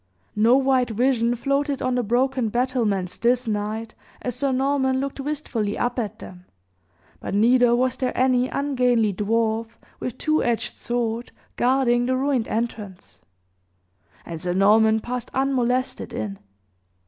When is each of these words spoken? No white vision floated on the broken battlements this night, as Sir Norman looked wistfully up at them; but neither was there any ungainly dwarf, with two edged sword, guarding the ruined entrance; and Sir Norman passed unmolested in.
No 0.35 0.57
white 0.57 0.89
vision 0.89 1.35
floated 1.35 1.79
on 1.79 1.93
the 1.93 2.01
broken 2.01 2.49
battlements 2.49 3.17
this 3.17 3.47
night, 3.47 3.93
as 4.23 4.33
Sir 4.35 4.51
Norman 4.51 4.99
looked 4.99 5.19
wistfully 5.19 5.77
up 5.77 5.99
at 5.99 6.17
them; 6.17 6.45
but 7.19 7.35
neither 7.35 7.75
was 7.75 7.97
there 7.97 8.11
any 8.17 8.49
ungainly 8.49 9.13
dwarf, 9.13 9.67
with 9.99 10.17
two 10.17 10.43
edged 10.43 10.75
sword, 10.75 11.31
guarding 11.55 12.07
the 12.07 12.17
ruined 12.17 12.47
entrance; 12.47 13.21
and 14.25 14.41
Sir 14.41 14.53
Norman 14.55 15.01
passed 15.01 15.29
unmolested 15.35 16.13
in. 16.13 16.39